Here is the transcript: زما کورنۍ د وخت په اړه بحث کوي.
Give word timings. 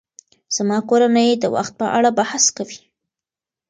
زما 0.55 0.77
کورنۍ 0.89 1.29
د 1.37 1.45
وخت 1.55 1.73
په 1.79 1.85
اړه 1.97 2.09
بحث 2.19 2.43
کوي. 2.57 2.79